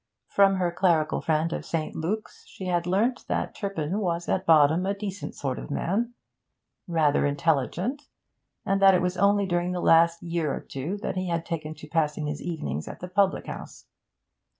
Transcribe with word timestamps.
From 0.25 0.55
her 0.55 0.71
clerical 0.71 1.21
friend 1.21 1.53
of 1.53 1.63
St. 1.63 1.95
Luke's 1.95 2.43
she 2.47 2.65
had 2.65 2.87
learnt 2.87 3.23
that 3.27 3.53
Turpin 3.53 3.99
was 3.99 4.27
at 4.27 4.47
bottom 4.47 4.83
a 4.87 4.95
decent 4.95 5.35
sort 5.35 5.59
of 5.59 5.69
man, 5.69 6.15
rather 6.87 7.23
intelligent, 7.27 8.07
and 8.65 8.81
that 8.81 8.95
it 8.95 9.01
was 9.03 9.15
only 9.15 9.45
during 9.45 9.73
the 9.73 9.79
last 9.79 10.23
year 10.23 10.51
or 10.55 10.59
two 10.61 10.97
that 11.03 11.17
he 11.17 11.27
had 11.27 11.45
taken 11.45 11.75
to 11.75 11.87
passing 11.87 12.25
his 12.25 12.41
evenings 12.41 12.87
at 12.87 12.99
the 12.99 13.07
public 13.07 13.45
house. 13.45 13.85